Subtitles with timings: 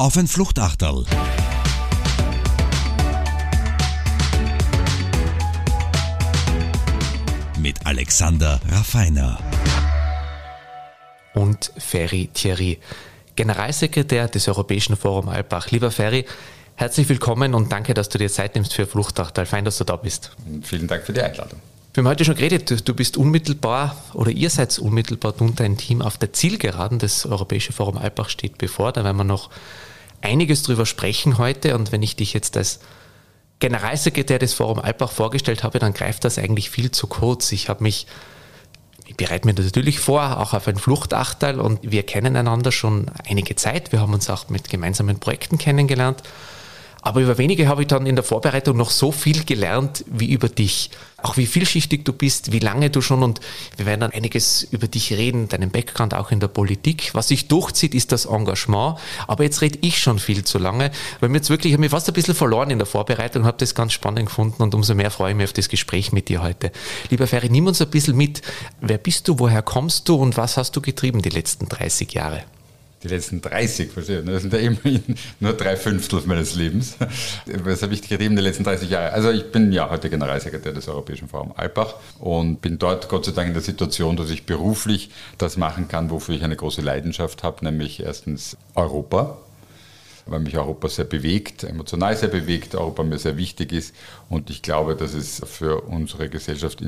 [0.00, 1.04] Auf ein Fluchtachterl.
[7.58, 9.38] Mit Alexander Raffiner.
[11.34, 12.78] Und Ferry Thierry,
[13.36, 15.70] Generalsekretär des Europäischen Forum Alpbach.
[15.70, 16.24] Lieber Ferry,
[16.76, 19.44] herzlich willkommen und danke, dass du dir Zeit nimmst für Fluchtachterl.
[19.44, 20.30] Fein, dass du da bist.
[20.62, 21.60] Vielen Dank für die Einladung.
[21.92, 26.00] Wir haben heute schon geredet, du bist unmittelbar oder ihr seid unmittelbar und dein Team
[26.00, 26.98] auf der Zielgeraden.
[26.98, 28.92] Das Europäische Forum Alpbach steht bevor.
[28.92, 29.50] Da werden wir noch
[30.22, 31.74] einiges drüber sprechen heute.
[31.76, 32.80] Und wenn ich dich jetzt als
[33.58, 37.52] Generalsekretär des Forum Alpbach vorgestellt habe, dann greift das eigentlich viel zu kurz.
[37.52, 38.06] Ich habe mich,
[39.06, 43.56] ich bereite mir natürlich vor, auch auf ein Fluchtachteil und wir kennen einander schon einige
[43.56, 43.92] Zeit.
[43.92, 46.22] Wir haben uns auch mit gemeinsamen Projekten kennengelernt.
[47.02, 50.48] Aber über wenige habe ich dann in der Vorbereitung noch so viel gelernt wie über
[50.48, 50.90] dich.
[51.22, 53.40] Auch wie vielschichtig du bist, wie lange du schon und
[53.76, 57.10] wir werden dann einiges über dich reden, deinen Background auch in der Politik.
[57.12, 58.98] Was sich durchzieht, ist das Engagement.
[59.26, 60.90] Aber jetzt rede ich schon viel zu lange,
[61.20, 63.58] weil mir jetzt wirklich, ich habe mich fast ein bisschen verloren in der Vorbereitung habe
[63.58, 66.42] das ganz spannend gefunden und umso mehr freue ich mich auf das Gespräch mit dir
[66.42, 66.72] heute.
[67.10, 68.42] Lieber Ferry, nimm uns ein bisschen mit.
[68.80, 72.44] Wer bist du, woher kommst du und was hast du getrieben die letzten 30 Jahre?
[73.02, 75.02] Die letzten 30, verstehe, das sind ja immerhin
[75.40, 76.96] nur drei Fünftel meines Lebens.
[77.64, 79.12] Was habe ich getrieben die letzten 30 Jahre?
[79.12, 83.32] Also ich bin ja heute Generalsekretär des Europäischen Forum Alpbach und bin dort Gott sei
[83.32, 87.42] Dank in der Situation, dass ich beruflich das machen kann, wofür ich eine große Leidenschaft
[87.42, 89.38] habe, nämlich erstens Europa
[90.26, 93.94] weil mich Europa sehr bewegt, emotional sehr bewegt, Europa mir sehr wichtig ist
[94.30, 96.82] und ich glaube, dass es für unsere Gesellschaft,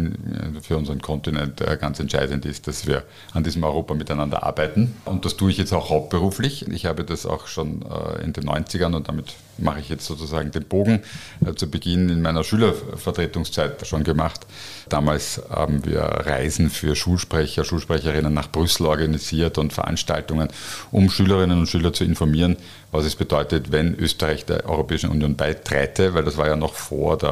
[0.63, 3.03] für unseren Kontinent äh, ganz entscheidend ist, dass wir
[3.35, 6.69] an diesem Europa miteinander arbeiten und das tue ich jetzt auch hauptberuflich.
[6.69, 10.53] Ich habe das auch schon äh, in den 90ern und damit mache ich jetzt sozusagen
[10.53, 11.03] den Bogen
[11.45, 14.47] äh, zu Beginn in meiner Schülervertretungszeit schon gemacht.
[14.89, 20.49] Damals haben wir Reisen für Schulsprecher, Schulsprecherinnen nach Brüssel organisiert und Veranstaltungen,
[20.93, 22.57] um Schülerinnen und Schüler zu informieren,
[22.93, 27.19] was es bedeutet, wenn Österreich der Europäischen Union beiträte, weil das war ja noch vor
[27.19, 27.32] der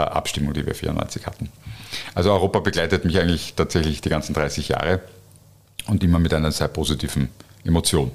[0.00, 1.50] Abstimmung, die wir 94 hatten.
[2.14, 5.00] Also Europa begleitet mich eigentlich tatsächlich die ganzen 30 Jahre
[5.86, 7.28] und immer mit einer sehr positiven
[7.64, 8.10] Emotion.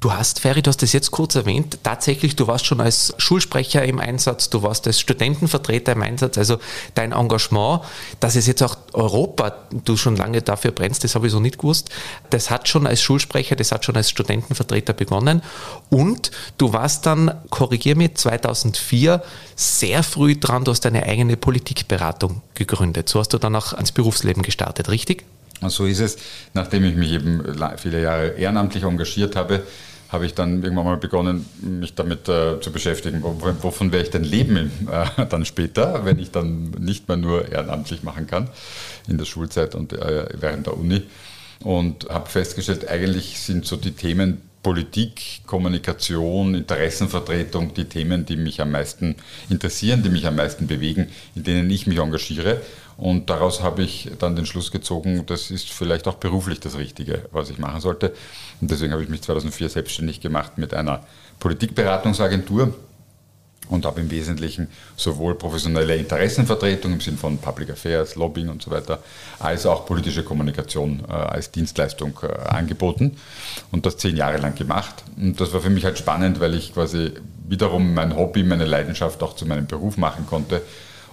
[0.00, 3.84] Du hast, Ferry, du hast das jetzt kurz erwähnt, tatsächlich, du warst schon als Schulsprecher
[3.84, 6.58] im Einsatz, du warst als Studentenvertreter im Einsatz, also
[6.94, 7.80] dein Engagement,
[8.20, 11.58] dass es jetzt auch Europa, du schon lange dafür brennst, das habe ich so nicht
[11.58, 11.90] gewusst,
[12.30, 15.42] das hat schon als Schulsprecher, das hat schon als Studentenvertreter begonnen
[15.90, 19.22] und du warst dann, korrigier mich, 2004
[19.56, 23.92] sehr früh dran, du hast deine eigene Politikberatung gegründet, so hast du dann auch ans
[23.92, 25.24] Berufsleben gestartet, richtig?
[25.70, 26.16] So ist es,
[26.52, 27.42] nachdem ich mich eben
[27.76, 29.62] viele Jahre ehrenamtlich engagiert habe,
[30.14, 34.24] habe ich dann irgendwann mal begonnen, mich damit äh, zu beschäftigen, wovon werde ich denn
[34.24, 38.48] leben äh, dann später, wenn ich dann nicht mehr nur ehrenamtlich machen kann
[39.08, 41.02] in der Schulzeit und äh, während der Uni.
[41.60, 48.60] Und habe festgestellt, eigentlich sind so die Themen Politik, Kommunikation, Interessenvertretung die Themen, die mich
[48.60, 49.14] am meisten
[49.50, 52.62] interessieren, die mich am meisten bewegen, in denen ich mich engagiere.
[52.96, 57.26] Und daraus habe ich dann den Schluss gezogen, das ist vielleicht auch beruflich das Richtige,
[57.30, 58.14] was ich machen sollte.
[58.60, 61.04] Und deswegen habe ich mich 2004 selbstständig gemacht mit einer
[61.40, 62.74] Politikberatungsagentur
[63.68, 68.70] und habe im Wesentlichen sowohl professionelle Interessenvertretung im Sinne von Public Affairs, Lobbying und so
[68.70, 69.02] weiter,
[69.38, 73.16] als auch politische Kommunikation äh, als Dienstleistung äh, angeboten
[73.72, 75.04] und das zehn Jahre lang gemacht.
[75.16, 77.12] Und das war für mich halt spannend, weil ich quasi
[77.48, 80.62] wiederum mein Hobby, meine Leidenschaft auch zu meinem Beruf machen konnte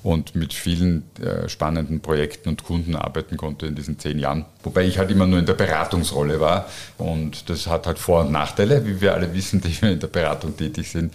[0.04, 4.46] und mit vielen äh, spannenden Projekten und Kunden arbeiten konnte in diesen zehn Jahren.
[4.64, 6.68] Wobei ich halt immer nur in der Beratungsrolle war
[6.98, 10.08] und das hat halt Vor- und Nachteile, wie wir alle wissen, die wir in der
[10.08, 11.14] Beratung tätig sind.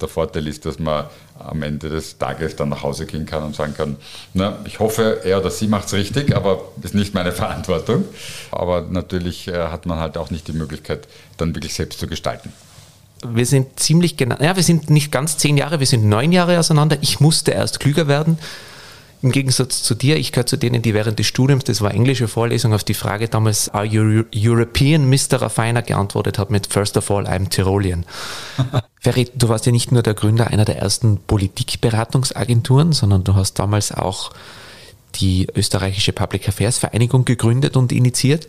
[0.00, 1.06] Der Vorteil ist, dass man
[1.38, 3.96] am Ende des Tages dann nach Hause gehen kann und sagen kann,
[4.34, 8.04] na, ich hoffe, er oder sie macht es richtig, aber ist nicht meine Verantwortung.
[8.50, 12.52] Aber natürlich äh, hat man halt auch nicht die Möglichkeit, dann wirklich selbst zu gestalten
[13.26, 16.58] wir sind ziemlich genau, ja, wir sind nicht ganz zehn Jahre, wir sind neun Jahre
[16.58, 16.98] auseinander.
[17.00, 18.38] Ich musste erst klüger werden.
[19.20, 22.28] Im Gegensatz zu dir, ich gehöre zu denen, die während des Studiums, das war englische
[22.28, 25.42] Vorlesung, auf die Frage damals, are you European, Mr.
[25.42, 28.06] Raffiner, geantwortet hat mit First of all, I'm Tirolian.
[29.00, 33.54] Ferry, du warst ja nicht nur der Gründer einer der ersten Politikberatungsagenturen, sondern du hast
[33.58, 34.30] damals auch
[35.16, 38.46] die österreichische Public Affairs Vereinigung gegründet und initiiert.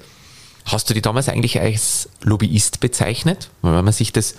[0.71, 3.50] Hast du die damals eigentlich als Lobbyist bezeichnet?
[3.62, 4.36] Wenn man sich das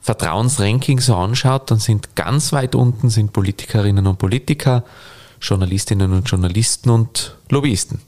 [0.00, 4.84] Vertrauensranking so anschaut, dann sind ganz weit unten sind Politikerinnen und Politiker,
[5.40, 8.00] Journalistinnen und Journalisten und Lobbyisten.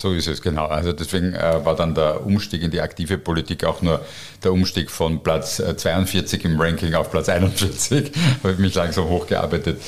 [0.00, 0.64] So ist es, genau.
[0.64, 4.00] Also deswegen äh, war dann der Umstieg in die aktive Politik auch nur
[4.42, 8.10] der Umstieg von Platz 42 äh, im Ranking auf Platz 41.
[8.42, 9.78] habe ich mich langsam hochgearbeitet.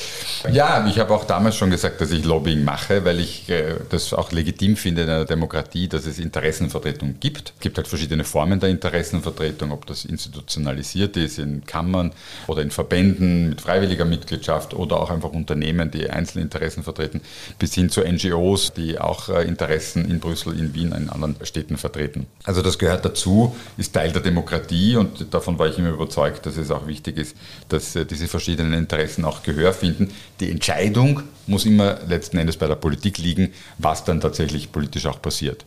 [0.53, 4.12] Ja, ich habe auch damals schon gesagt, dass ich Lobbying mache, weil ich äh, das
[4.12, 7.55] auch legitim finde in einer Demokratie, dass es Interessenvertretung gibt.
[7.56, 12.12] Es gibt halt verschiedene Formen der Interessenvertretung, ob das institutionalisiert ist in Kammern
[12.49, 17.23] oder in Verbänden mit freiwilliger Mitgliedschaft oder auch einfach Unternehmen, die einzelne Interessen vertreten,
[17.59, 21.76] bis hin zu NGOs, die auch äh, Interessen in Brüssel, in Wien, in anderen Städten
[21.76, 22.26] vertreten.
[22.44, 26.56] Also das gehört dazu, ist Teil der Demokratie und davon war ich immer überzeugt, dass
[26.56, 27.37] es auch wichtig ist,
[27.69, 30.12] dass äh, diese verschiedenen Interessen auch Gehör finden.
[30.40, 35.20] Die Entscheidung muss immer letzten Endes bei der Politik liegen, was dann tatsächlich politisch auch
[35.20, 35.64] passiert.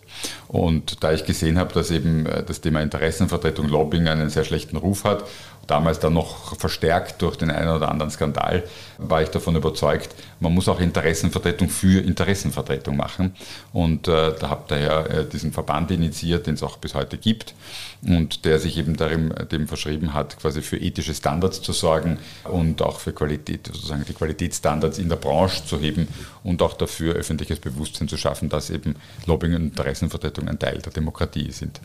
[0.48, 4.78] Und da ich gesehen habe, dass eben äh, das Thema Interessenvertretung, Lobbying einen sehr schlechten
[4.78, 5.26] Ruf hat
[5.68, 8.64] damals dann noch verstärkt durch den einen oder anderen Skandal,
[8.98, 10.10] war ich davon überzeugt,
[10.40, 13.36] man muss auch Interessenvertretung für Interessenvertretung machen.
[13.74, 17.54] Und äh, da habe daher äh, diesen Verband initiiert, den es auch bis heute gibt
[18.04, 22.82] und der sich eben darin, dem verschrieben hat, quasi für ethische Standards zu sorgen und
[22.82, 26.08] auch für Qualität, sozusagen die Qualitätsstandards in der Branche zu heben
[26.44, 28.96] und auch dafür öffentliches Bewusstsein zu schaffen, dass eben
[29.26, 31.80] Lobbying und Interessenvertretung ein Teil der Demokratie sind.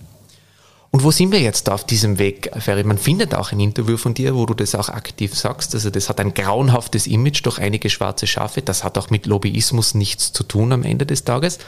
[0.93, 2.83] Und wo sind wir jetzt auf diesem Weg, Ferry?
[2.83, 5.73] Man findet auch ein Interview von dir, wo du das auch aktiv sagst.
[5.73, 8.61] Also das hat ein grauenhaftes Image durch einige schwarze Schafe.
[8.61, 11.61] Das hat auch mit Lobbyismus nichts zu tun am Ende des Tages.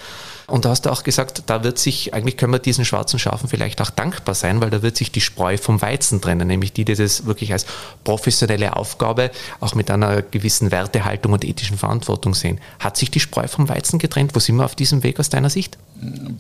[0.49, 3.49] Und da hast du auch gesagt, da wird sich, eigentlich können wir diesen schwarzen Schafen
[3.49, 6.85] vielleicht auch dankbar sein, weil da wird sich die Spreu vom Weizen trennen, nämlich die,
[6.85, 7.65] die das wirklich als
[8.03, 9.31] professionelle Aufgabe
[9.61, 12.61] auch mit einer gewissen Wertehaltung und ethischen Verantwortung sehen.
[12.81, 14.35] Hat sich die Spreu vom Weizen getrennt?
[14.35, 15.79] Wo sind wir auf diesem Weg aus deiner Sicht?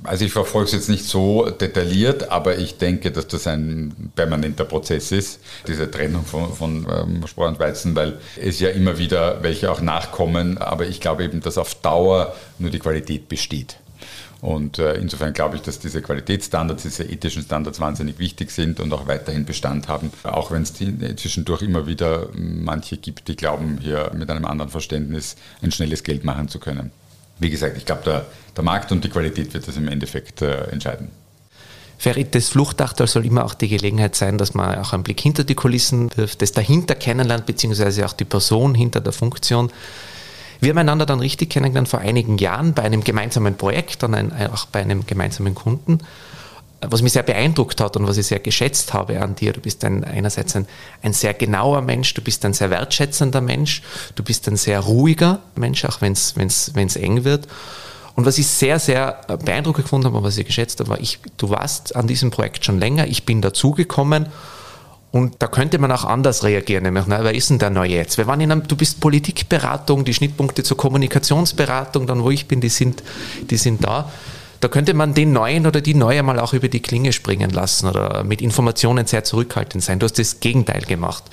[0.05, 4.65] Also ich verfolge es jetzt nicht so detailliert, aber ich denke, dass das ein permanenter
[4.65, 9.43] Prozess ist, diese Trennung von, von ähm, Spreu und Weizen, weil es ja immer wieder
[9.43, 13.77] welche auch nachkommen, aber ich glaube eben, dass auf Dauer nur die Qualität besteht.
[14.43, 18.93] Und äh, insofern glaube ich, dass diese Qualitätsstandards, diese ethischen Standards wahnsinnig wichtig sind und
[18.93, 24.11] auch weiterhin Bestand haben, auch wenn es zwischendurch immer wieder manche gibt, die glauben, hier
[24.15, 26.91] mit einem anderen Verständnis ein schnelles Geld machen zu können.
[27.43, 30.69] Wie gesagt, ich glaube, der, der Markt und die Qualität wird das im Endeffekt äh,
[30.71, 31.11] entscheiden.
[31.99, 35.45] Ferit, das Fluchtachtal soll immer auch die Gelegenheit sein, dass man auch einen Blick hinter
[35.45, 39.71] die Kulissen wirft, das dahinter kennenlernt, beziehungsweise auch die Person hinter der Funktion.
[40.61, 44.67] Wir haben einander dann richtig kennengelernt vor einigen Jahren bei einem gemeinsamen Projekt und auch
[44.67, 45.99] bei einem gemeinsamen Kunden.
[46.85, 49.85] Was mich sehr beeindruckt hat und was ich sehr geschätzt habe an dir, du bist
[49.85, 50.67] ein, einerseits ein,
[51.03, 53.83] ein sehr genauer Mensch, du bist ein sehr wertschätzender Mensch,
[54.17, 57.47] du bist ein sehr ruhiger Mensch, auch wenn es eng wird.
[58.15, 61.19] Und was ich sehr, sehr beeindruckend gefunden habe und was ich geschätzt habe, war, ich,
[61.37, 64.27] du warst an diesem Projekt schon länger, ich bin dazugekommen
[65.13, 68.17] und da könnte man auch anders reagieren, nämlich, na, wer ist denn der Neue jetzt?
[68.17, 72.63] Wir waren in einem, du bist Politikberatung, die Schnittpunkte zur Kommunikationsberatung, dann wo ich bin,
[72.63, 73.03] die sind,
[73.51, 74.11] die sind da.
[74.63, 77.89] Da könnte man den Neuen oder die Neue mal auch über die Klinge springen lassen
[77.89, 79.99] oder mit Informationen sehr zurückhaltend sein.
[79.99, 81.25] Du hast das Gegenteil gemacht.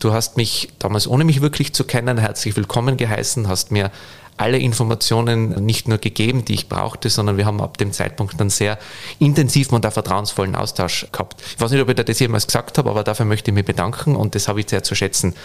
[0.00, 3.92] Du hast mich damals, ohne mich wirklich zu kennen, herzlich willkommen geheißen, hast mir
[4.36, 8.50] alle Informationen nicht nur gegeben, die ich brauchte, sondern wir haben ab dem Zeitpunkt einen
[8.50, 8.80] sehr
[9.20, 11.40] intensiven und auch vertrauensvollen Austausch gehabt.
[11.54, 14.16] Ich weiß nicht, ob ich das jemals gesagt habe, aber dafür möchte ich mich bedanken
[14.16, 15.36] und das habe ich sehr zu schätzen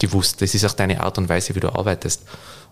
[0.00, 0.42] gewusst.
[0.42, 2.22] Das ist auch deine Art und Weise, wie du arbeitest.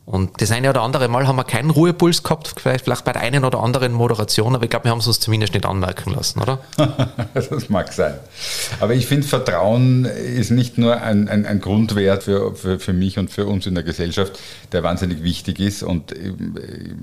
[0.08, 3.44] Und das eine oder andere Mal haben wir keinen Ruhepuls gehabt, vielleicht bei der einen
[3.44, 6.60] oder anderen Moderation, aber ich glaube, wir haben es uns zumindest nicht anmerken lassen, oder?
[7.34, 8.14] das mag sein.
[8.80, 13.18] Aber ich finde, Vertrauen ist nicht nur ein, ein, ein Grundwert für, für, für mich
[13.18, 14.38] und für uns in der Gesellschaft,
[14.72, 15.82] der wahnsinnig wichtig ist.
[15.82, 16.14] Und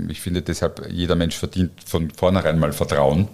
[0.10, 3.28] ich finde deshalb, jeder Mensch verdient von vornherein mal Vertrauen.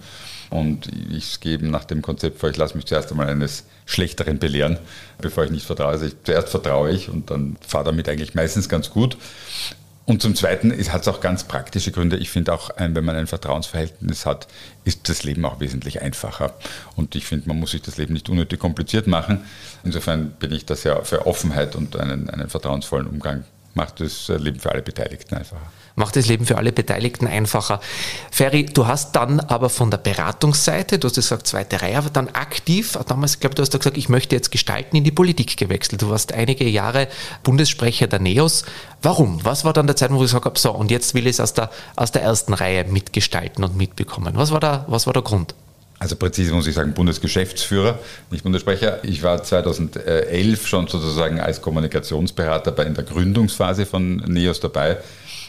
[0.51, 4.77] Und ich gebe nach dem Konzept vor, ich lasse mich zuerst einmal eines Schlechteren belehren,
[5.19, 5.87] bevor ich nicht vertraue.
[5.87, 9.17] Also ich, zuerst vertraue ich und dann fahre damit eigentlich meistens ganz gut.
[10.05, 12.17] Und zum Zweiten hat es auch ganz praktische Gründe.
[12.17, 14.47] Ich finde auch, wenn man ein Vertrauensverhältnis hat,
[14.83, 16.53] ist das Leben auch wesentlich einfacher.
[16.97, 19.45] Und ich finde, man muss sich das Leben nicht unnötig kompliziert machen.
[19.85, 24.59] Insofern bin ich das ja für Offenheit und einen, einen vertrauensvollen Umgang macht das Leben
[24.59, 27.79] für alle Beteiligten einfacher macht das Leben für alle Beteiligten einfacher.
[28.31, 32.29] Ferry, du hast dann aber von der Beratungsseite, du hast gesagt, zweite Reihe, aber dann
[32.29, 35.57] aktiv, damals, ich glaube, du hast da gesagt, ich möchte jetzt gestalten, in die Politik
[35.57, 36.01] gewechselt.
[36.01, 37.07] Du warst einige Jahre
[37.43, 38.65] Bundessprecher der NEOS.
[39.01, 39.43] Warum?
[39.43, 41.39] Was war dann der Zeit, wo du gesagt hast, so, und jetzt will ich es
[41.39, 44.33] aus der, aus der ersten Reihe mitgestalten und mitbekommen?
[44.35, 45.55] Was war, da, was war der Grund?
[46.01, 47.99] Also präzise muss ich sagen, Bundesgeschäftsführer,
[48.31, 49.03] nicht Bundessprecher.
[49.03, 54.97] Ich war 2011 schon sozusagen als Kommunikationsberater bei in der Gründungsphase von NEOS dabei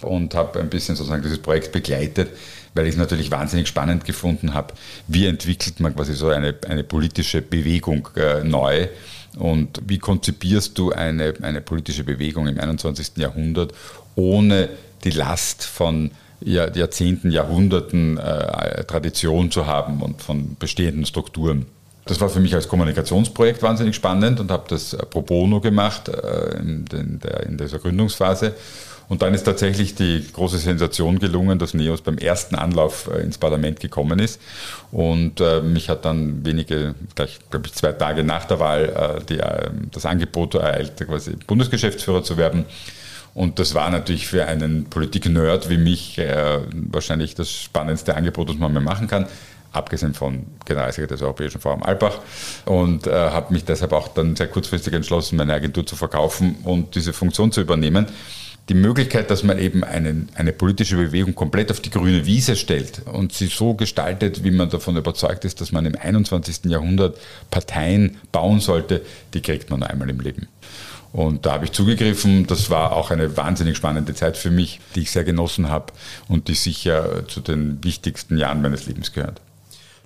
[0.02, 2.28] und habe ein bisschen sozusagen dieses Projekt begleitet,
[2.74, 4.74] weil ich es natürlich wahnsinnig spannend gefunden habe.
[5.08, 8.88] Wie entwickelt man quasi so eine, eine politische Bewegung äh, neu?
[9.38, 13.12] Und wie konzipierst du eine, eine politische Bewegung im 21.
[13.16, 13.72] Jahrhundert
[14.16, 14.68] ohne
[15.02, 16.10] die Last von
[16.44, 21.66] Jahrzehnten, Jahrhunderten äh, Tradition zu haben und von bestehenden Strukturen.
[22.04, 26.58] Das war für mich als Kommunikationsprojekt wahnsinnig spannend und habe das pro bono gemacht äh,
[26.58, 28.54] in, der, in dieser Gründungsphase.
[29.08, 33.36] Und dann ist tatsächlich die große Sensation gelungen, dass NEOS beim ersten Anlauf äh, ins
[33.36, 34.40] Parlament gekommen ist.
[34.90, 38.84] Und äh, mich hat dann wenige, gleich, glaube ich, zwei Tage nach der Wahl
[39.20, 42.64] äh, die, äh, das Angebot ereilt, quasi Bundesgeschäftsführer zu werden.
[43.34, 48.56] Und das war natürlich für einen Politik-Nerd wie mich äh, wahrscheinlich das spannendste Angebot, das
[48.56, 49.26] man mir machen kann
[49.74, 52.18] abgesehen von Generalsekretär des Europäischen Forum Alpbach
[52.66, 56.94] und äh, habe mich deshalb auch dann sehr kurzfristig entschlossen, meine Agentur zu verkaufen und
[56.94, 58.06] diese Funktion zu übernehmen
[58.68, 63.02] die Möglichkeit, dass man eben einen, eine politische Bewegung komplett auf die grüne Wiese stellt
[63.06, 66.66] und sie so gestaltet, wie man davon überzeugt ist, dass man im 21.
[66.66, 67.18] Jahrhundert
[67.50, 69.02] Parteien bauen sollte,
[69.34, 70.48] die kriegt man nur einmal im Leben.
[71.12, 72.46] Und da habe ich zugegriffen.
[72.46, 75.92] Das war auch eine wahnsinnig spannende Zeit für mich, die ich sehr genossen habe
[76.28, 79.40] und die sicher zu den wichtigsten Jahren meines Lebens gehört.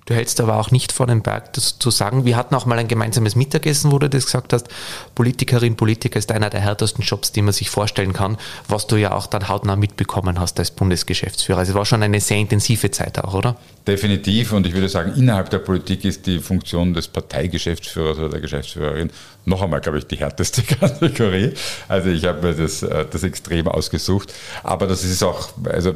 [0.07, 2.23] Du hältst aber auch nicht vor den Berg, das zu sagen.
[2.23, 4.69] Wir hatten auch mal ein gemeinsames Mittagessen, wo du das gesagt hast.
[5.15, 8.37] Politikerin, Politiker ist einer der härtesten Jobs, die man sich vorstellen kann,
[8.69, 11.59] was du ja auch dann hautnah mitbekommen hast als Bundesgeschäftsführer.
[11.59, 13.57] Also es war schon eine sehr intensive Zeit auch, oder?
[13.85, 14.53] Definitiv.
[14.53, 19.11] Und ich würde sagen, innerhalb der Politik ist die Funktion des Parteigeschäftsführers oder der Geschäftsführerin
[19.43, 21.51] noch einmal, glaube ich, die härteste Kategorie.
[21.87, 24.33] Also ich habe mir das, äh, das extrem ausgesucht.
[24.63, 25.49] Aber das ist auch.
[25.65, 25.93] Also,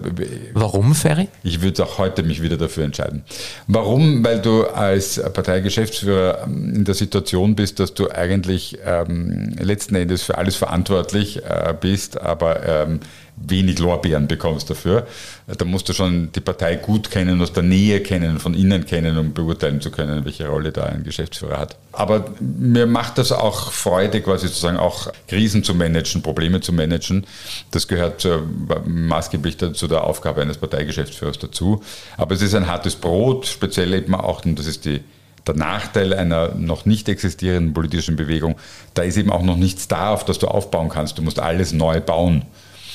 [0.53, 1.27] Warum, Ferry?
[1.43, 3.23] Ich würde auch heute mich wieder dafür entscheiden.
[3.67, 4.00] Warum?
[4.23, 10.23] Weil du als Parteigeschäftsführer ähm, in der Situation bist, dass du eigentlich ähm, letzten Endes
[10.23, 12.99] für alles verantwortlich äh, bist, aber ähm,
[13.47, 15.07] wenig Lorbeeren bekommst dafür.
[15.47, 19.17] Da musst du schon die Partei gut kennen, aus der Nähe kennen, von innen kennen,
[19.17, 21.77] um beurteilen zu können, welche Rolle da ein Geschäftsführer hat.
[21.91, 27.25] Aber mir macht das auch Freude, quasi sozusagen auch Krisen zu managen, Probleme zu managen.
[27.71, 28.43] Das gehört zur,
[28.85, 31.83] maßgeblich zu der Aufgabe eines Parteigeschäftsführers dazu.
[32.17, 35.01] Aber es ist ein hartes Brot, speziell eben auch, und das ist die
[35.47, 38.55] der Nachteil einer noch nicht existierenden politischen Bewegung,
[38.93, 41.17] da ist eben auch noch nichts da, auf das du aufbauen kannst.
[41.17, 42.43] Du musst alles neu bauen.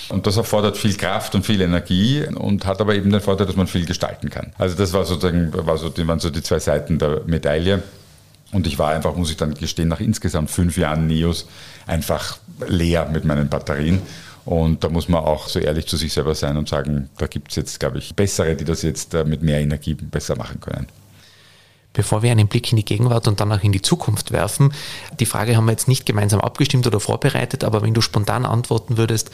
[0.08, 3.56] Und das erfordert viel Kraft und viel Energie und hat aber eben den Vorteil, dass
[3.56, 4.52] man viel gestalten kann.
[4.58, 7.82] Also das war sozusagen, war so, waren so die zwei Seiten der Medaille.
[8.52, 11.46] Und ich war einfach, muss ich dann gestehen, nach insgesamt fünf Jahren NEOS
[11.86, 14.00] einfach leer mit meinen Batterien.
[14.44, 17.50] Und da muss man auch so ehrlich zu sich selber sein und sagen, da gibt
[17.50, 20.86] es jetzt, glaube ich, bessere, die das jetzt äh, mit mehr Energie besser machen können.
[21.96, 24.74] Bevor wir einen Blick in die Gegenwart und dann auch in die Zukunft werfen,
[25.18, 28.98] die Frage haben wir jetzt nicht gemeinsam abgestimmt oder vorbereitet, aber wenn du spontan antworten
[28.98, 29.30] würdest,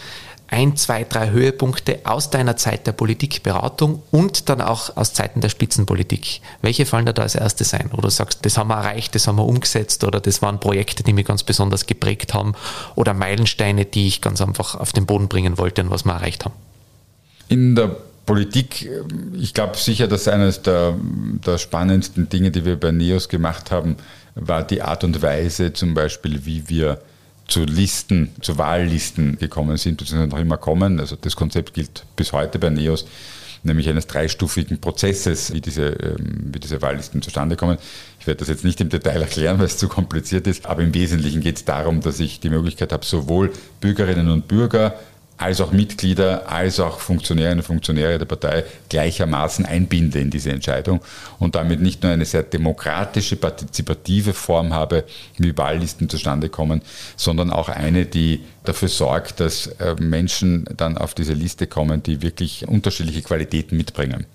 [0.47, 5.49] ein, zwei, drei Höhepunkte aus deiner Zeit der Politikberatung und dann auch aus Zeiten der
[5.49, 6.41] Spitzenpolitik.
[6.61, 7.91] Welche fallen da, da als erstes ein?
[7.91, 11.15] Oder sagst, das haben wir erreicht, das haben wir umgesetzt oder das waren Projekte, die
[11.15, 12.55] mich ganz besonders geprägt haben
[12.95, 16.45] oder Meilensteine, die ich ganz einfach auf den Boden bringen wollte und was wir erreicht
[16.45, 16.55] haben?
[17.49, 18.89] In der Politik,
[19.35, 20.95] ich glaube sicher, dass eines der,
[21.45, 23.97] der, spannendsten Dinge, die wir bei NEOS gemacht haben,
[24.35, 27.01] war die Art und Weise zum Beispiel, wie wir
[27.49, 31.01] zu Listen, zu Wahllisten gekommen sind, beziehungsweise noch immer kommen.
[31.01, 33.07] Also das Konzept gilt bis heute bei NEOS,
[33.65, 37.77] nämlich eines dreistufigen Prozesses, wie diese, ähm, wie diese Wahllisten zustande kommen.
[38.21, 40.95] Ich werde das jetzt nicht im Detail erklären, weil es zu kompliziert ist, aber im
[40.95, 44.95] Wesentlichen geht es darum, dass ich die Möglichkeit habe, sowohl Bürgerinnen und Bürger
[45.37, 51.01] als auch Mitglieder, als auch Funktionärinnen und Funktionäre der Partei gleichermaßen einbinde in diese Entscheidung
[51.39, 55.05] und damit nicht nur eine sehr demokratische, partizipative Form habe,
[55.39, 56.83] wie Wahllisten zustande kommen,
[57.17, 62.23] sondern auch eine, die dafür sorgt, dass äh, Menschen dann auf diese Liste kommen, die
[62.23, 64.27] wirklich unterschiedliche Qualitäten mitbringen.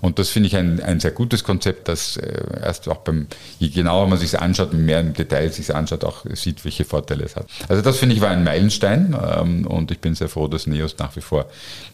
[0.00, 3.28] Und das finde ich ein, ein sehr gutes Konzept, das äh, erst auch beim,
[3.60, 7.36] je genauer man sich anschaut, mehr im Detail sich anschaut, auch sieht, welche Vorteile es
[7.36, 7.46] hat.
[7.68, 10.98] Also das finde ich war ein Meilenstein ähm, und ich bin sehr froh, dass NEOS
[10.98, 11.46] nach wie vor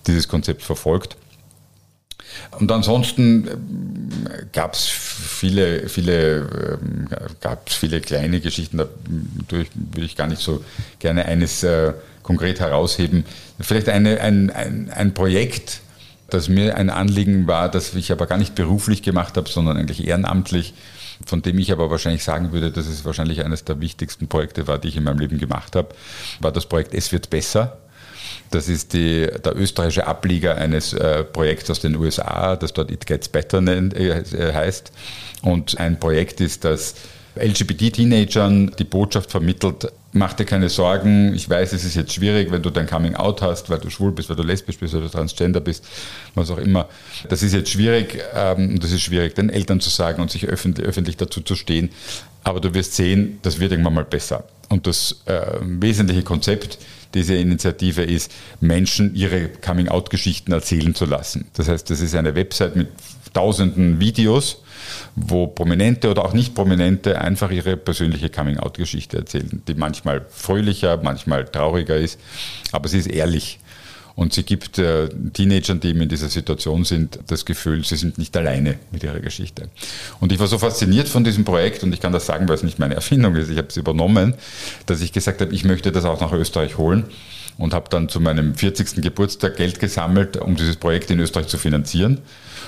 [0.06, 1.16] dieses Konzept verfolgt.
[2.58, 3.50] Und ansonsten äh,
[4.52, 6.78] gab es viele, viele,
[7.10, 8.88] äh, gab viele kleine Geschichten, da
[9.48, 10.64] würde ich gar nicht so
[10.98, 11.92] gerne eines äh,
[12.22, 13.24] konkret herausheben.
[13.60, 15.80] Vielleicht eine, ein, ein, ein Projekt,
[16.28, 20.06] das mir ein Anliegen war, das ich aber gar nicht beruflich gemacht habe, sondern eigentlich
[20.06, 20.74] ehrenamtlich,
[21.24, 24.78] von dem ich aber wahrscheinlich sagen würde, dass es wahrscheinlich eines der wichtigsten Projekte war,
[24.78, 25.94] die ich in meinem Leben gemacht habe,
[26.40, 27.78] war das Projekt Es wird besser.
[28.50, 33.06] Das ist die, der österreichische Ableger eines äh, Projekts aus den USA, das dort It
[33.06, 34.92] Gets Better nennt, äh, heißt.
[35.42, 36.94] Und ein Projekt ist, das
[37.36, 42.62] LGBT-Teenagern die Botschaft vermittelt, mach dir keine Sorgen, ich weiß, es ist jetzt schwierig, wenn
[42.62, 45.60] du dein Coming-out hast, weil du schwul bist, weil du lesbisch bist, weil du transgender
[45.60, 45.84] bist,
[46.34, 46.88] was auch immer.
[47.28, 50.86] Das ist jetzt schwierig ähm, das ist schwierig, den Eltern zu sagen und sich öffentlich,
[50.86, 51.90] öffentlich dazu zu stehen.
[52.44, 54.44] Aber du wirst sehen, das wird irgendwann mal besser.
[54.68, 56.78] Und das äh, wesentliche Konzept
[57.14, 61.46] dieser Initiative ist, Menschen ihre Coming-out-Geschichten erzählen zu lassen.
[61.54, 62.88] Das heißt, das ist eine Website mit
[63.32, 64.62] tausenden Videos,
[65.14, 71.44] wo Prominente oder auch nicht Prominente einfach ihre persönliche Coming-out-Geschichte erzählen, die manchmal fröhlicher, manchmal
[71.44, 72.18] trauriger ist,
[72.72, 73.58] aber sie ist ehrlich.
[74.18, 78.18] Und sie gibt äh, Teenagern, die eben in dieser Situation sind, das Gefühl, sie sind
[78.18, 79.68] nicht alleine mit ihrer Geschichte.
[80.18, 82.64] Und ich war so fasziniert von diesem Projekt, und ich kann das sagen, weil es
[82.64, 84.34] nicht meine Erfindung ist, ich habe es übernommen,
[84.86, 87.04] dass ich gesagt habe, ich möchte das auch nach Österreich holen
[87.58, 89.02] und habe dann zu meinem 40.
[89.02, 92.18] Geburtstag Geld gesammelt, um dieses Projekt in Österreich zu finanzieren.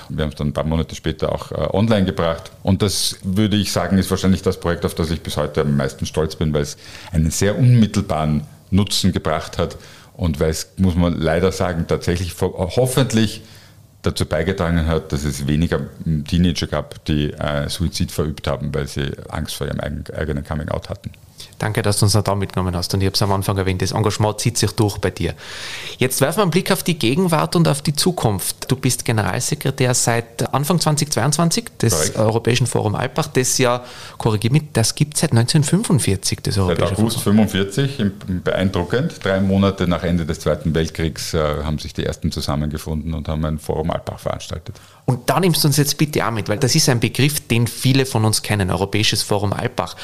[0.07, 2.49] Wir haben es dann ein paar Monate später auch äh, online gebracht.
[2.63, 5.75] Und das würde ich sagen, ist wahrscheinlich das Projekt, auf das ich bis heute am
[5.75, 6.77] meisten stolz bin, weil es
[7.11, 9.75] einen sehr unmittelbaren Nutzen gebracht hat
[10.21, 13.41] und weil es, muss man leider sagen, tatsächlich hoffentlich
[14.03, 15.79] dazu beigetragen hat, dass es weniger
[16.27, 21.09] Teenager gab, die äh, Suizid verübt haben, weil sie Angst vor ihrem eigenen Coming-out hatten.
[21.61, 22.91] Danke, dass du uns noch da mitgenommen hast.
[22.95, 25.35] Und ich habe es am Anfang erwähnt, das Engagement zieht sich durch bei dir.
[25.99, 28.71] Jetzt werfen wir einen Blick auf die Gegenwart und auf die Zukunft.
[28.71, 32.15] Du bist Generalsekretär seit Anfang 2022 des Correct.
[32.17, 33.27] Europäischen Forum Alpbach.
[33.27, 33.83] Das ja,
[34.17, 39.23] korrigiere mit, das gibt es seit 1945, das Europäische Seit August 1945, beeindruckend.
[39.23, 43.45] Drei Monate nach Ende des Zweiten Weltkriegs äh, haben sich die ersten zusammengefunden und haben
[43.45, 44.77] ein Forum Alpbach veranstaltet.
[45.05, 47.67] Und da nimmst du uns jetzt bitte auch mit, weil das ist ein Begriff, den
[47.67, 49.95] viele von uns kennen, Europäisches Forum Alpbach.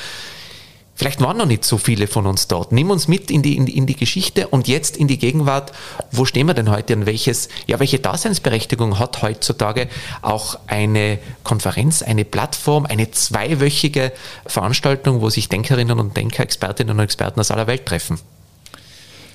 [0.97, 2.71] Vielleicht waren noch nicht so viele von uns dort.
[2.71, 5.71] Nimm uns mit in die, in in die Geschichte und jetzt in die Gegenwart.
[6.11, 9.89] Wo stehen wir denn heute und welches, ja, welche Daseinsberechtigung hat heutzutage
[10.23, 14.11] auch eine Konferenz, eine Plattform, eine zweiwöchige
[14.47, 18.19] Veranstaltung, wo sich Denkerinnen und Denker, Expertinnen und Experten aus aller Welt treffen?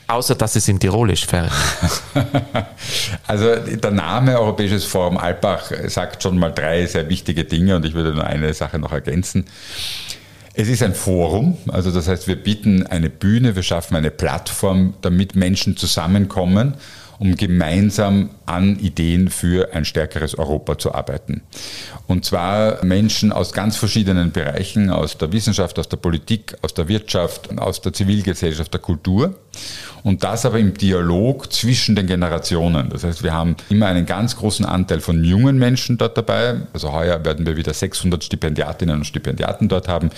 [0.08, 1.48] Außer dass es in Tirol ist, Ferry.
[3.28, 7.94] Also der Name Europäisches Forum Alpbach sagt schon mal drei sehr wichtige Dinge und ich
[7.94, 9.46] würde nur eine Sache noch ergänzen.
[10.54, 14.94] Es ist ein Forum, also das heißt, wir bieten eine Bühne, wir schaffen eine Plattform,
[15.00, 16.74] damit Menschen zusammenkommen,
[17.18, 21.42] um gemeinsam an Ideen für ein stärkeres Europa zu arbeiten.
[22.06, 26.88] Und zwar Menschen aus ganz verschiedenen Bereichen, aus der Wissenschaft, aus der Politik, aus der
[26.88, 29.34] Wirtschaft, aus der Zivilgesellschaft, der Kultur.
[30.02, 32.88] Und das aber im Dialog zwischen den Generationen.
[32.90, 36.56] Das heißt, wir haben immer einen ganz großen Anteil von jungen Menschen dort dabei.
[36.72, 40.10] Also heuer werden wir wieder 600 Stipendiatinnen und Stipendiaten dort haben,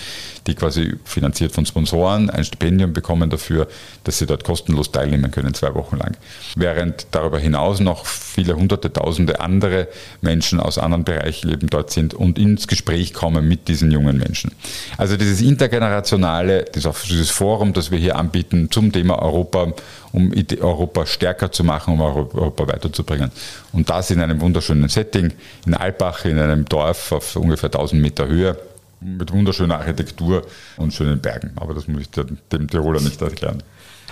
[0.47, 3.67] die quasi finanziert von Sponsoren ein Stipendium bekommen dafür,
[4.03, 6.17] dass sie dort kostenlos teilnehmen können, zwei Wochen lang.
[6.55, 9.87] Während darüber hinaus noch viele hunderte, tausende andere
[10.21, 14.51] Menschen aus anderen Bereichen eben dort sind und ins Gespräch kommen mit diesen jungen Menschen.
[14.97, 19.73] Also dieses intergenerationale, dieses Forum, das wir hier anbieten zum Thema Europa,
[20.11, 23.31] um Europa stärker zu machen, um Europa weiterzubringen.
[23.73, 25.33] Und das in einem wunderschönen Setting,
[25.65, 28.57] in Alpbach, in einem Dorf auf ungefähr 1000 Meter Höhe
[29.01, 30.45] mit wunderschöner Architektur
[30.77, 31.51] und schönen Bergen.
[31.55, 33.61] Aber das muss ich dem Tiroler nicht erklären.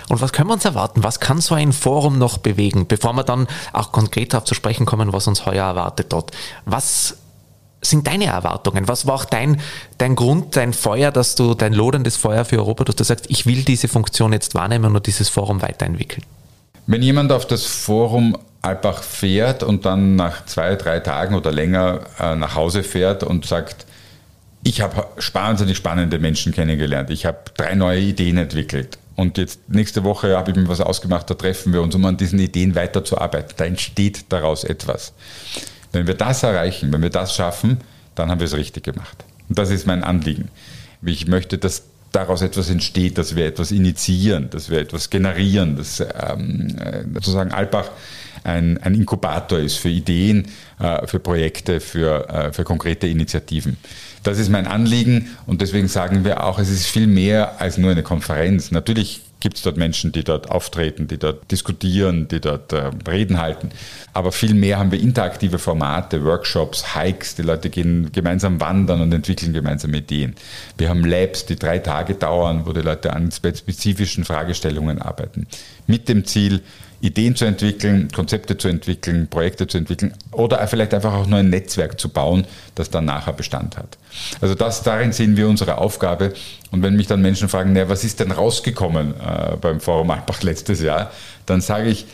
[0.08, 1.02] Und was können wir uns erwarten?
[1.02, 4.86] Was kann so ein Forum noch bewegen, bevor wir dann auch konkret darauf zu sprechen
[4.86, 6.30] kommen, was uns heuer erwartet dort?
[6.66, 7.16] Was
[7.80, 8.88] sind deine Erwartungen?
[8.88, 9.60] Was war auch dein,
[9.98, 13.46] dein Grund, dein Feuer, dass du, dein loderndes Feuer für Europa, dass du sagst, ich
[13.46, 16.24] will diese Funktion jetzt wahrnehmen und dieses Forum weiterentwickeln?
[16.86, 22.00] Wenn jemand auf das Forum Alpbach fährt und dann nach zwei, drei Tagen oder länger
[22.18, 23.84] äh, nach Hause fährt und sagt,
[24.62, 30.04] ich habe wahnsinnig spannende Menschen kennengelernt, ich habe drei neue Ideen entwickelt und jetzt nächste
[30.04, 33.54] Woche habe ich mir was ausgemacht, da treffen wir uns, um an diesen Ideen weiterzuarbeiten.
[33.56, 35.12] Da entsteht daraus etwas.
[35.92, 37.78] Wenn wir das erreichen, wenn wir das schaffen,
[38.16, 39.24] dann haben wir es richtig gemacht.
[39.48, 40.48] Und das ist mein Anliegen.
[41.04, 46.00] Ich möchte, dass daraus etwas entsteht, dass wir etwas initiieren, dass wir etwas generieren, dass
[46.00, 47.90] ähm, äh, sozusagen Alpbach
[48.44, 50.48] ein, ein, Inkubator ist für Ideen,
[50.78, 53.76] äh, für Projekte, für, äh, für konkrete Initiativen.
[54.24, 57.90] Das ist mein Anliegen und deswegen sagen wir auch, es ist viel mehr als nur
[57.90, 58.70] eine Konferenz.
[58.70, 63.38] Natürlich gibt es dort Menschen, die dort auftreten, die dort diskutieren, die dort äh, Reden
[63.38, 63.68] halten.
[64.14, 69.12] Aber viel mehr haben wir interaktive Formate, Workshops, Hikes, die Leute gehen gemeinsam wandern und
[69.12, 70.34] entwickeln gemeinsam Ideen.
[70.78, 75.46] Wir haben Labs, die drei Tage dauern, wo die Leute an spezifischen Fragestellungen arbeiten.
[75.86, 76.62] Mit dem Ziel,
[77.00, 81.50] Ideen zu entwickeln, Konzepte zu entwickeln, Projekte zu entwickeln oder vielleicht einfach auch nur ein
[81.50, 83.98] Netzwerk zu bauen, das dann nachher Bestand hat.
[84.40, 86.32] Also das, darin sehen wir unsere Aufgabe.
[86.70, 90.42] Und wenn mich dann Menschen fragen, na, was ist denn rausgekommen äh, beim Forum Alpbach
[90.42, 91.10] letztes Jahr,
[91.46, 92.06] dann sage ich,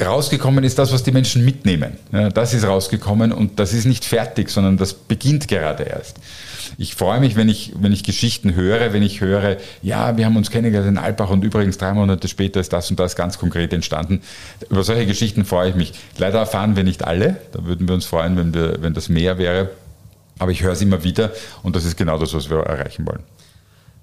[0.00, 1.96] rausgekommen ist das, was die Menschen mitnehmen.
[2.12, 6.18] Ja, das ist rausgekommen und das ist nicht fertig, sondern das beginnt gerade erst.
[6.78, 10.36] Ich freue mich, wenn ich, wenn ich Geschichten höre, wenn ich höre, ja, wir haben
[10.36, 13.72] uns kennengelernt in Alpbach und übrigens drei Monate später ist das und das ganz konkret
[13.72, 14.22] entstanden.
[14.70, 15.92] Über solche Geschichten freue ich mich.
[16.18, 17.36] Leider erfahren wir nicht alle.
[17.52, 19.70] Da würden wir uns freuen, wenn, wir, wenn das mehr wäre.
[20.38, 21.30] Aber ich höre es immer wieder
[21.62, 23.22] und das ist genau das, was wir erreichen wollen.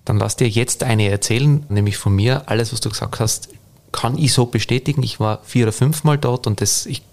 [0.05, 2.43] Dann lass dir jetzt eine erzählen, nämlich von mir.
[2.47, 3.49] Alles, was du gesagt hast,
[3.91, 5.03] kann ich so bestätigen.
[5.03, 7.03] Ich war vier oder fünfmal dort und das, ich,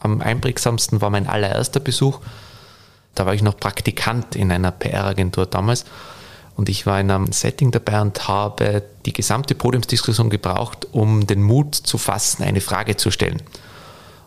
[0.00, 2.20] am einprägsamsten war mein allererster Besuch.
[3.14, 5.84] Da war ich noch Praktikant in einer PR-Agentur damals
[6.56, 11.42] und ich war in einem Setting dabei und habe die gesamte Podiumsdiskussion gebraucht, um den
[11.42, 13.42] Mut zu fassen, eine Frage zu stellen.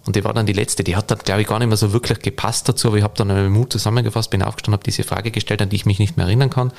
[0.06, 0.84] Und die war dann die letzte.
[0.84, 3.14] Die hat dann, glaube ich, gar nicht mehr so wirklich gepasst dazu, aber ich habe
[3.16, 6.18] dann meinen Mut zusammengefasst, bin aufgestanden, habe diese Frage gestellt, an die ich mich nicht
[6.18, 6.72] mehr erinnern kann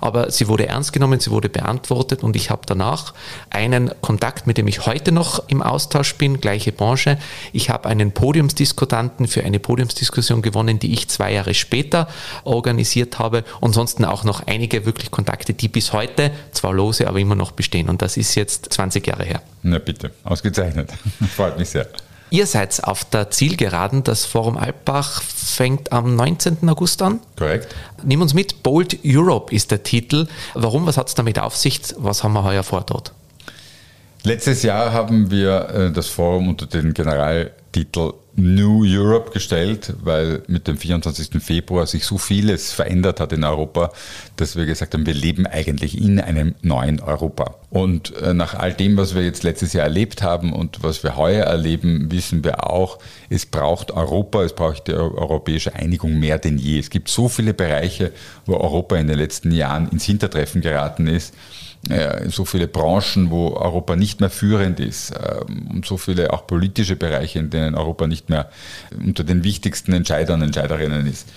[0.00, 3.14] aber sie wurde ernst genommen, sie wurde beantwortet und ich habe danach
[3.50, 7.18] einen Kontakt, mit dem ich heute noch im Austausch bin, gleiche Branche.
[7.52, 12.08] Ich habe einen Podiumsdiskutanten für eine Podiumsdiskussion gewonnen, die ich zwei Jahre später
[12.44, 17.18] organisiert habe und sonst auch noch einige wirklich Kontakte, die bis heute zwar lose, aber
[17.18, 19.42] immer noch bestehen und das ist jetzt 20 Jahre her.
[19.62, 20.90] Na bitte, ausgezeichnet.
[21.34, 21.88] Freut mich sehr.
[22.30, 24.02] Ihr seid auf der Zielgeraden.
[24.02, 26.68] Das Forum Alpbach fängt am 19.
[26.68, 27.20] August an.
[27.36, 27.74] Korrekt.
[28.02, 28.62] Nimm uns mit.
[28.62, 30.26] Bold Europe ist der Titel.
[30.54, 30.86] Warum?
[30.86, 31.80] Was hat es damit auf sich?
[31.96, 33.12] Was haben wir heuer vor dort?
[34.24, 40.68] Letztes Jahr haben wir äh, das Forum unter den Generaltitel New Europe gestellt, weil mit
[40.68, 41.42] dem 24.
[41.42, 43.90] Februar sich so vieles verändert hat in Europa,
[44.36, 47.54] dass wir gesagt haben, wir leben eigentlich in einem neuen Europa.
[47.70, 51.16] Und äh, nach all dem, was wir jetzt letztes Jahr erlebt haben und was wir
[51.16, 52.98] heuer erleben, wissen wir auch,
[53.30, 56.78] es braucht Europa, es braucht die europäische Einigung mehr denn je.
[56.78, 58.12] Es gibt so viele Bereiche,
[58.44, 61.34] wo Europa in den letzten Jahren ins Hintertreffen geraten ist
[61.90, 66.46] äh, so viele Branchen, wo Europa nicht mehr führend ist ähm, und so viele auch
[66.46, 68.50] politische Bereiche, in denen Europa nicht mehr
[68.98, 71.28] unter den wichtigsten Entscheidern und Entscheiderinnen ist.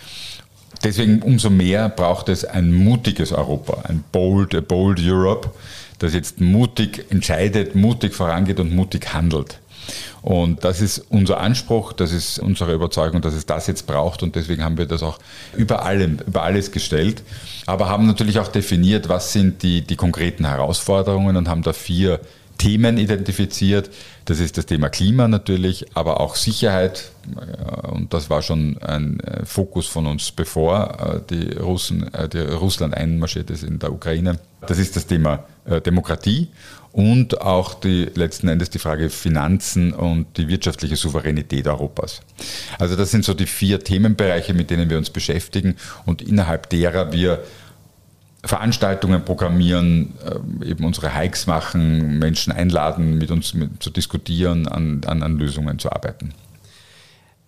[0.84, 5.52] Deswegen umso mehr braucht es ein mutiges Europa, ein bold, a bold Europe,
[6.00, 9.60] das jetzt mutig entscheidet, mutig vorangeht und mutig handelt.
[10.22, 14.36] Und das ist unser Anspruch, das ist unsere Überzeugung, dass es das jetzt braucht und
[14.36, 15.20] deswegen haben wir das auch
[15.56, 17.24] über, allem, über alles gestellt.
[17.66, 22.20] Aber haben natürlich auch definiert, was sind die, die konkreten Herausforderungen und haben da vier
[22.60, 23.90] Themen identifiziert.
[24.26, 27.12] Das ist das Thema Klima natürlich, aber auch Sicherheit.
[27.84, 32.40] Und das war schon ein äh, Fokus von uns, bevor äh, die Russen, äh, die
[32.40, 34.40] Russland einmarschiert ist in der Ukraine.
[34.68, 35.46] Das ist das Thema
[35.86, 36.50] Demokratie
[36.92, 42.22] und auch die, letzten Endes die Frage Finanzen und die wirtschaftliche Souveränität Europas.
[42.80, 45.76] Also das sind so die vier Themenbereiche, mit denen wir uns beschäftigen
[46.06, 47.44] und innerhalb derer wir
[48.44, 50.14] Veranstaltungen programmieren,
[50.64, 55.78] äh, eben unsere Hikes machen, Menschen einladen, mit uns zu diskutieren, an, an, an Lösungen
[55.78, 56.34] zu arbeiten.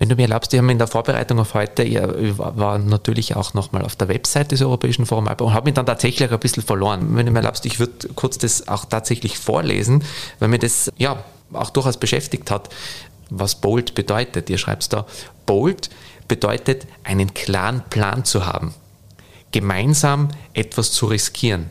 [0.02, 1.96] Wenn du mir erlaubst, ich habe in der Vorbereitung auf heute, ich
[2.36, 6.32] war natürlich auch nochmal auf der Website des Europäischen Forum und habe mich dann tatsächlich
[6.32, 7.16] ein bisschen verloren.
[7.16, 10.04] Wenn du mir erlaubst, ich würde kurz das auch tatsächlich vorlesen,
[10.40, 12.70] weil mir das ja auch durchaus beschäftigt hat,
[13.30, 14.50] was Bold bedeutet.
[14.50, 15.06] Ihr schreibt da,
[15.46, 15.92] Bold
[16.28, 18.74] bedeutet, einen klaren Plan zu haben,
[19.52, 21.70] gemeinsam etwas zu riskieren.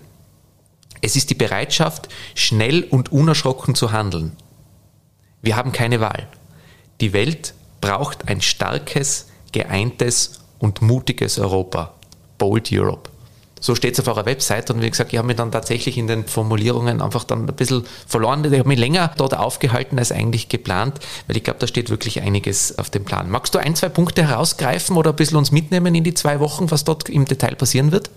[1.00, 4.36] Es ist die Bereitschaft, schnell und unerschrocken zu handeln.
[5.42, 6.28] Wir haben keine Wahl.
[7.00, 11.94] Die Welt braucht ein starkes, geeintes und mutiges Europa.
[12.38, 13.10] Bold Europe.
[13.62, 16.06] So steht es auf eurer Website und wie gesagt, ich habe mich dann tatsächlich in
[16.06, 18.42] den Formulierungen einfach dann ein bisschen verloren.
[18.50, 22.22] Ich habe mich länger dort aufgehalten als eigentlich geplant, weil ich glaube, da steht wirklich
[22.22, 23.28] einiges auf dem Plan.
[23.28, 26.70] Magst du ein, zwei Punkte herausgreifen oder ein bisschen uns mitnehmen in die zwei Wochen,
[26.70, 28.08] was dort im Detail passieren wird?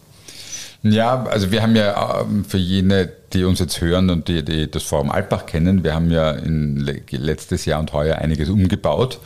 [0.83, 4.69] Ja, also wir haben ja ähm, für jene, die uns jetzt hören und die, die
[4.69, 6.77] das Forum Alpbach kennen, wir haben ja in
[7.09, 9.19] letztes Jahr und heuer einiges umgebaut.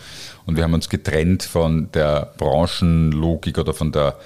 [0.46, 4.18] Und wir haben uns getrennt von der Branchenlogik oder von der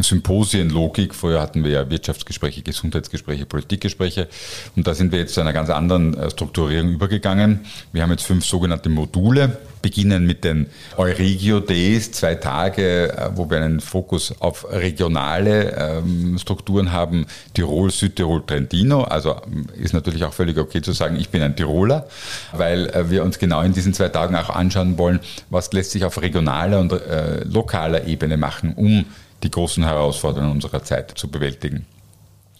[0.00, 1.14] Symposienlogik.
[1.14, 4.26] Vorher hatten wir ja Wirtschaftsgespräche, Gesundheitsgespräche, Politikgespräche.
[4.74, 7.66] Und da sind wir jetzt zu einer ganz anderen äh, Strukturierung übergegangen.
[7.92, 13.48] Wir haben jetzt fünf sogenannte Module beginnen mit den Euregio Days, zwei Tage, äh, wo
[13.48, 19.04] wir einen Fokus auf regionale ähm, Strukturen haben, Tirol, Südtirol, Trentino.
[19.04, 22.08] Also ähm, ist natürlich auch völlig okay zu sagen, ich bin ein Tiroler,
[22.52, 25.20] weil äh, wir uns genau in diesen zwei Tagen auch anschauen wollen,
[25.50, 29.04] was lässt sich auf regionaler und äh, lokaler Ebene machen, um
[29.44, 31.86] die großen Herausforderungen unserer Zeit zu bewältigen.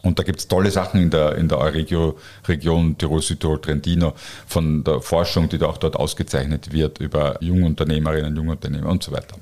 [0.07, 4.15] Und da gibt es tolle Sachen in der, in der Euregio-Region Tirol, Südtirol, Trentino
[4.47, 9.37] von der Forschung, die da auch dort ausgezeichnet wird über Jungunternehmerinnen, Jungunternehmer und so weiter.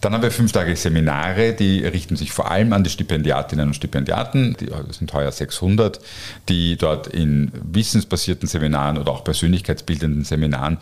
[0.00, 3.74] Dann haben wir fünf Tage Seminare, die richten sich vor allem an die Stipendiatinnen und
[3.74, 6.00] Stipendiaten, die sind heuer 600,
[6.48, 10.78] die dort in wissensbasierten Seminaren oder auch persönlichkeitsbildenden Seminaren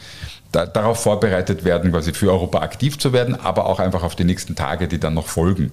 [0.52, 4.24] da, darauf vorbereitet werden, quasi für Europa aktiv zu werden, aber auch einfach auf die
[4.24, 5.72] nächsten Tage, die dann noch folgen,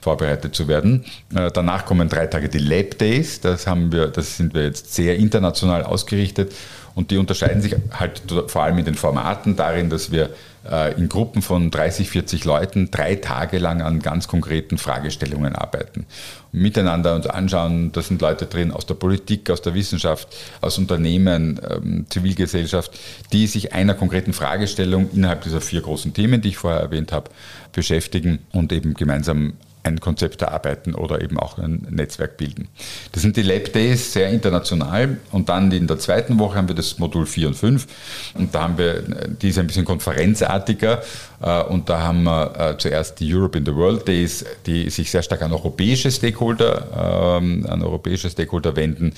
[0.00, 1.04] vorbereitet zu werden.
[1.34, 4.94] Äh, danach kommen drei Tage die Lab Days, das haben wir, das sind wir jetzt
[4.94, 6.52] sehr international ausgerichtet
[6.94, 10.30] und die unterscheiden sich halt vor allem in den Formaten darin, dass wir
[10.70, 16.06] äh, in Gruppen von 30, 40 Leuten drei Tage lang an ganz konkreten Fragestellungen arbeiten.
[16.52, 20.28] Miteinander uns anschauen, da sind Leute drin aus der Politik, aus der Wissenschaft,
[20.60, 22.98] aus Unternehmen, ähm, Zivilgesellschaft,
[23.32, 27.30] die sich einer konkreten Fragestellung innerhalb dieser vier großen Themen, die ich vorher erwähnt habe,
[27.72, 32.68] beschäftigen und eben gemeinsam ein Konzept erarbeiten oder eben auch ein Netzwerk bilden.
[33.12, 35.18] Das sind die Lab Days, sehr international.
[35.32, 37.86] Und dann in der zweiten Woche haben wir das Modul 4 und 5.
[38.34, 41.02] Und da haben wir, die ist ein bisschen konferenzartiger.
[41.42, 45.10] Äh, und da haben wir äh, zuerst die Europe in the World Days, die sich
[45.10, 49.12] sehr stark an europäische Stakeholder, ähm, an europäische Stakeholder wenden.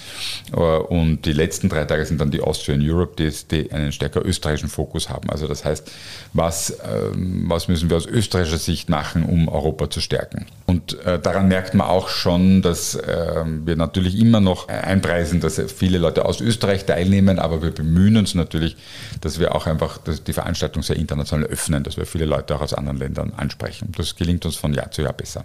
[0.52, 4.24] Äh, und die letzten drei Tage sind dann die Austrian Europe Days, die einen stärker
[4.24, 5.30] österreichischen Fokus haben.
[5.30, 5.90] Also das heißt,
[6.32, 10.46] was, ähm, was müssen wir aus österreichischer Sicht machen, um Europa zu stärken?
[10.66, 15.98] Und daran merkt man auch schon, dass ähm, wir natürlich immer noch einpreisen, dass viele
[15.98, 18.76] Leute aus Österreich teilnehmen, aber wir bemühen uns natürlich,
[19.20, 22.74] dass wir auch einfach die Veranstaltung sehr international öffnen, dass wir viele Leute auch aus
[22.74, 23.92] anderen Ländern ansprechen.
[23.96, 25.44] Das gelingt uns von Jahr zu Jahr besser.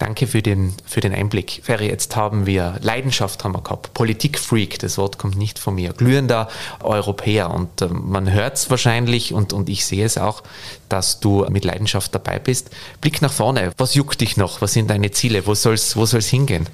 [0.00, 1.60] Danke für den, für den Einblick.
[1.62, 5.92] Ferry, jetzt haben wir Leidenschaft haben wir gehabt, Politikfreak, das Wort kommt nicht von mir,
[5.92, 6.48] glühender
[6.80, 10.42] Europäer und äh, man hört es wahrscheinlich und, und ich sehe es auch,
[10.88, 12.70] dass du mit Leidenschaft dabei bist.
[13.00, 16.04] Blick nach vorne, was juckt dich noch, was sind deine Ziele, wo soll es wo
[16.04, 16.66] soll's hingehen?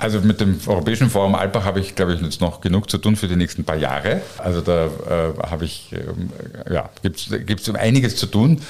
[0.00, 3.16] Also mit dem Europäischen Forum Alpbach habe ich, glaube ich, jetzt noch genug zu tun
[3.16, 4.22] für die nächsten paar Jahre.
[4.38, 8.60] Also da äh, habe ich, äh, ja, gibt es einiges zu tun.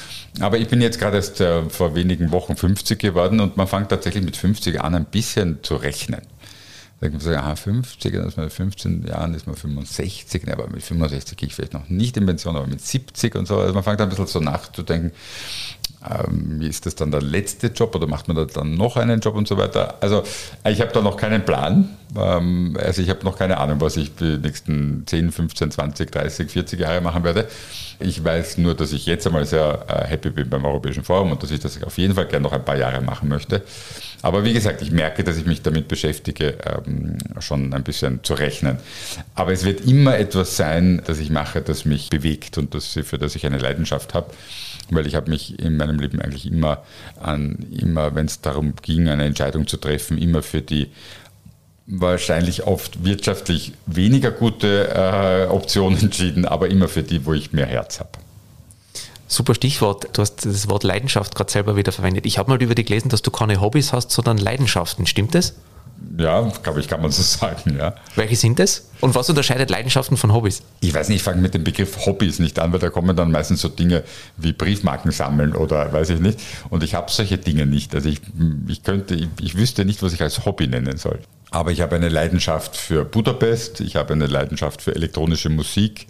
[0.41, 3.91] Aber ich bin jetzt gerade erst äh, vor wenigen Wochen 50 geworden und man fängt
[3.91, 6.23] tatsächlich mit 50 an, ein bisschen zu rechnen.
[7.01, 10.69] Da denkt man so, aha, 50, dann ist man 15 Jahren, ist man 65, aber
[10.69, 13.57] mit 65 gehe ich vielleicht noch nicht in Pension, aber mit 70 und so.
[13.57, 15.13] Also man fängt ein bisschen so nachzudenken,
[16.09, 19.35] ähm, ist das dann der letzte Job oder macht man da dann noch einen Job
[19.35, 19.97] und so weiter?
[20.01, 20.23] Also
[20.69, 21.97] ich habe da noch keinen Plan.
[22.17, 26.51] Ähm, also ich habe noch keine Ahnung, was ich die nächsten 10, 15, 20, 30,
[26.51, 27.49] 40 Jahre machen werde.
[27.99, 31.43] Ich weiß nur, dass ich jetzt einmal sehr äh, happy bin beim Europäischen Forum und
[31.43, 33.63] dass ich das auf jeden Fall gerne noch ein paar Jahre machen möchte.
[34.23, 38.35] Aber wie gesagt, ich merke, dass ich mich damit beschäftige, ähm, schon ein bisschen zu
[38.35, 38.79] rechnen.
[39.35, 43.19] Aber es wird immer etwas sein, das ich mache, das mich bewegt und das, für
[43.19, 44.33] das ich eine Leidenschaft habe
[44.91, 46.83] weil ich habe mich in meinem Leben eigentlich immer
[47.21, 50.89] an, immer, wenn es darum ging, eine Entscheidung zu treffen, immer für die
[51.91, 57.67] wahrscheinlich oft wirtschaftlich weniger gute äh, Option entschieden, aber immer für die, wo ich mehr
[57.67, 58.11] Herz habe.
[59.27, 60.09] Super Stichwort.
[60.13, 62.27] Du hast das Wort Leidenschaft gerade selber wieder verwendet.
[62.27, 65.07] Ich habe mal über dich gelesen, dass du keine Hobbys hast, sondern Leidenschaften.
[65.07, 65.55] Stimmt das?
[66.19, 67.95] Ja, glaube ich, kann man so sagen, ja.
[68.17, 68.91] Welche sind es?
[69.01, 70.63] Und was unterscheidet Leidenschaften von Hobbys?
[70.81, 73.31] Ich weiß nicht, ich fange mit dem Begriff Hobbys nicht an, weil da kommen dann
[73.31, 74.03] meistens so Dinge
[74.37, 76.41] wie Briefmarken sammeln oder weiß ich nicht.
[76.69, 77.95] Und ich habe solche Dinge nicht.
[77.95, 78.21] Also ich,
[78.67, 81.21] ich könnte, ich, ich wüsste nicht, was ich als Hobby nennen soll.
[81.51, 86.07] Aber ich habe eine Leidenschaft für Budapest, ich habe eine Leidenschaft für elektronische Musik,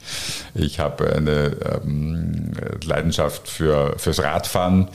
[0.54, 2.52] ich habe eine ähm,
[2.84, 4.88] Leidenschaft für, fürs Radfahren.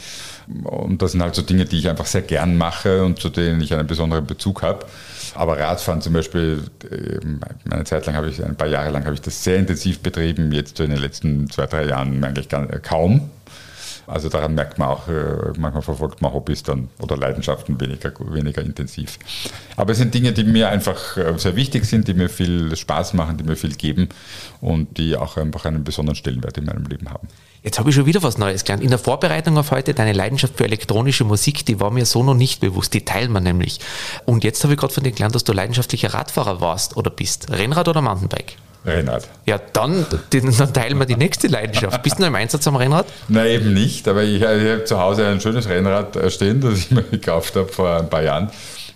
[0.63, 3.60] Und das sind halt so Dinge, die ich einfach sehr gern mache und zu denen
[3.62, 4.86] ich einen besonderen Bezug habe.
[5.34, 9.15] Aber Radfahren zum Beispiel, ähm, eine Zeit lang habe ich, ein paar Jahre lang habe
[9.15, 12.49] ich das sehr intensiv betrieben, jetzt in den letzten zwei, drei Jahren eigentlich
[12.84, 13.31] kaum.
[14.07, 18.61] Also daran merkt man auch, äh, manchmal verfolgt man Hobbys dann oder Leidenschaften weniger, weniger
[18.61, 19.17] intensiv.
[19.75, 23.13] Aber es sind Dinge, die mir einfach äh, sehr wichtig sind, die mir viel Spaß
[23.13, 24.09] machen, die mir viel geben
[24.61, 27.27] und die auch einfach einen besonderen Stellenwert in meinem Leben haben.
[27.63, 28.83] Jetzt habe ich schon wieder was Neues gelernt.
[28.83, 32.35] In der Vorbereitung auf heute, deine Leidenschaft für elektronische Musik, die war mir so noch
[32.35, 32.93] nicht bewusst.
[32.93, 33.79] Die teilt man nämlich.
[34.25, 37.51] Und jetzt habe ich gerade von dir gelernt, dass du leidenschaftlicher Radfahrer warst oder bist.
[37.51, 38.57] Rennrad oder Mountainbike?
[38.86, 39.28] Rennrad.
[39.45, 42.02] Ja, dann, dann teilen wir die nächste Leidenschaft.
[42.04, 43.08] Bist du noch im Einsatz am Rennrad?
[43.28, 44.08] Nein, eben nicht.
[44.08, 47.56] Aber ich, ich habe zu Hause ein schönes Rennrad äh, stehen, das ich mir gekauft
[47.56, 48.50] habe vor ein paar Jahren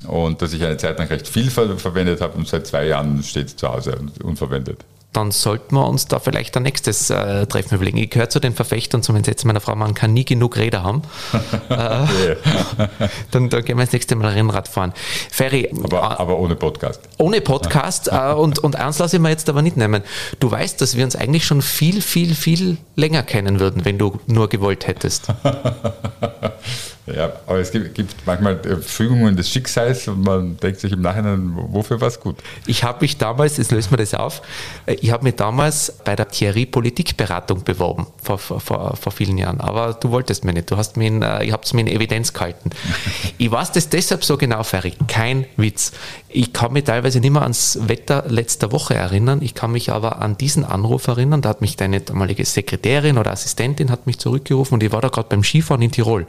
[0.08, 3.22] und das ich eine Zeit lang recht viel ver verwendet habe und seit zwei Jahren
[3.24, 4.86] steht es zu Hause unverwendet.
[5.14, 7.98] Dann sollten wir uns da vielleicht ein nächstes äh, Treffen überlegen.
[7.98, 11.02] Ich gehöre zu den Verfechtern zum Entsetzen meiner Frau, man kann nie genug Räder haben.
[11.70, 11.76] äh,
[13.32, 14.94] dann, dann, gehen wir das nächste Mal Rennrad fahren.
[15.32, 15.72] Ferry.
[15.84, 17.02] Aber, äh, aber ohne Podcast.
[17.18, 20.04] Ohne Podcast äh, und, und eins lasse ich mir jetzt aber nicht nehmen.
[20.40, 24.20] Du weißt, dass wir uns eigentlich schon viel, viel, viel länger kennen würden, wenn du
[24.28, 25.28] nur gewollt hättest.
[27.16, 31.02] Ja, aber es gibt, gibt, manchmal äh, Fügungen des Schicksals und man denkt sich im
[31.02, 32.38] Nachhinein, wofür war es gut?
[32.68, 34.42] Ich habe mich damals, jetzt lösen wir das auf,
[34.86, 38.60] äh, ich habe mich damals bei der Thierry Politikberatung beworben, vor, vor,
[38.96, 39.60] vor vielen Jahren.
[39.60, 41.88] Aber du wolltest mir nicht, du hast mir in, äh, ihr habt es mir in
[41.88, 42.70] Evidenz gehalten.
[43.38, 45.94] ich weiß das deshalb so genau, Ferry, kein Witz.
[46.28, 50.22] Ich kann mich teilweise nicht mehr ans Wetter letzter Woche erinnern, ich kann mich aber
[50.22, 54.76] an diesen Anruf erinnern, da hat mich deine damalige Sekretärin oder Assistentin hat mich zurückgerufen
[54.76, 56.28] und ich war da gerade beim Skifahren in Tirol.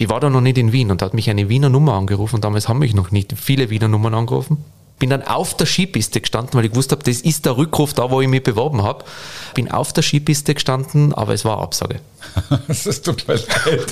[0.00, 2.40] Ich war da noch nicht in Wien und da hat mich eine Wiener Nummer angerufen.
[2.40, 4.64] Damals haben mich noch nicht viele Wiener Nummern angerufen.
[5.00, 8.10] Bin dann auf der Skipiste gestanden, weil ich gewusst habe, das ist der Rückruf da,
[8.10, 9.04] wo ich mich beworben habe.
[9.54, 12.00] Bin auf der Skipiste gestanden, aber es war Absage.
[12.68, 13.86] das tut mir leid.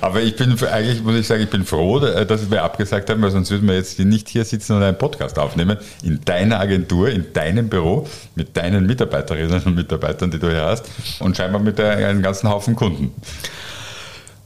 [0.00, 3.22] Aber ich bin eigentlich, muss ich sagen, ich bin froh, äh, dass wir abgesagt haben,
[3.22, 5.78] weil sonst würden wir jetzt nicht hier sitzen und einen Podcast aufnehmen.
[6.02, 10.86] In deiner Agentur, in deinem Büro, mit deinen Mitarbeiterinnen und Mitarbeitern, die du hier hast
[11.20, 13.12] und scheinbar mit einem ganzen Haufen Kunden.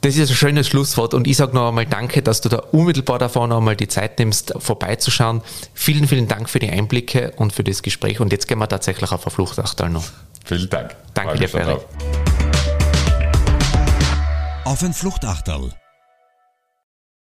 [0.07, 3.19] Das ist ein schönes Schlusswort und ich sage noch einmal Danke, dass du da unmittelbar
[3.19, 5.42] davor noch einmal die Zeit nimmst, vorbeizuschauen.
[5.75, 9.11] Vielen, vielen Dank für die Einblicke und für das Gespräch und jetzt gehen wir tatsächlich
[9.11, 10.05] auf ein Fluchtachtal noch.
[10.45, 10.95] Vielen Dank.
[11.12, 11.79] Danke dir, Ferry.
[14.64, 15.73] Auf ein Fluchtachtal